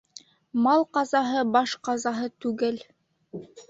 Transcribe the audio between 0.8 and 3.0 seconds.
ҡазаһы баш ҡазаһы түгел